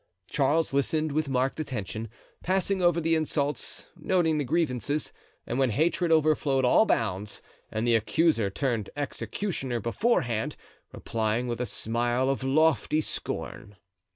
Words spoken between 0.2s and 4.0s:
Charles listened with marked attention, passing over the insults,